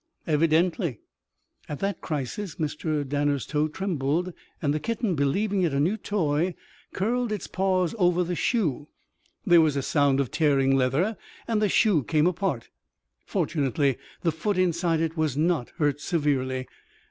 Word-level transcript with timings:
"Evidently." 0.25 0.99
At 1.69 1.77
that 1.81 2.01
crisis 2.01 2.55
Mr. 2.55 3.07
Danner's 3.07 3.45
toe 3.45 3.67
trembled 3.67 4.33
and 4.59 4.73
the 4.73 4.79
kitten, 4.79 5.13
believing 5.13 5.61
it 5.61 5.75
a 5.75 5.79
new 5.79 5.95
toy, 5.95 6.55
curled 6.91 7.31
its 7.31 7.45
paws 7.45 7.93
over 7.99 8.23
the 8.23 8.33
shoe. 8.33 8.87
There 9.45 9.61
was 9.61 9.75
a 9.75 9.83
sound 9.83 10.19
of 10.19 10.31
tearing 10.31 10.75
leather, 10.75 11.17
and 11.47 11.61
the 11.61 11.69
shoe 11.69 12.01
came 12.03 12.25
apart. 12.25 12.69
Fortunately 13.27 13.95
the 14.23 14.31
foot 14.31 14.57
inside 14.57 15.01
it 15.01 15.15
was 15.17 15.37
not 15.37 15.69
hurt 15.77 16.01
severely. 16.01 16.65